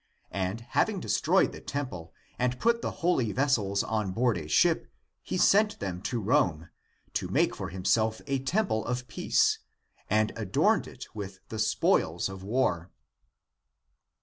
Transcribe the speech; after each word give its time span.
And 0.33 0.61
having 0.61 0.99
destroyed 0.99 1.51
the 1.51 1.61
temple, 1.61 2.11
and 2.39 2.59
put 2.59 2.81
the 2.81 2.89
holy 3.05 3.31
ves 3.31 3.53
sels 3.53 3.83
on 3.83 4.13
board 4.13 4.35
a 4.35 4.47
ship, 4.47 4.87
he 5.21 5.37
sent 5.37 5.77
them 5.79 6.01
to 6.01 6.19
Rome, 6.19 6.69
to 7.13 7.27
make 7.27 7.55
for 7.55 7.69
himself 7.69 8.19
a 8.25 8.39
temple 8.39 8.83
of 8.85 9.07
peace, 9.07 9.59
and 10.09 10.31
adorned 10.35 10.87
it 10.87 11.13
with 11.13 11.39
the 11.49 11.59
spoils 11.59 12.29
of 12.29 12.41
war. 12.43 12.89